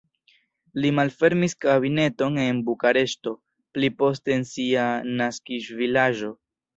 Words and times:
Li 0.83 0.89
malfermis 0.99 1.51
kabineton 1.65 2.39
en 2.43 2.61
Bukareŝto, 2.69 3.33
pli 3.77 3.91
poste 3.99 4.35
en 4.37 4.47
sia 4.53 4.87
naskiĝvilaĝo. 5.21 6.31